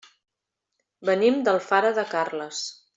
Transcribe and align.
Venim 1.11 1.39
d'Alfara 1.49 1.95
de 2.01 2.11
Carles. 2.17 2.69